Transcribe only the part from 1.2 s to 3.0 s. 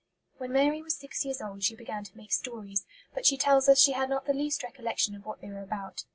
years old she began to make stories,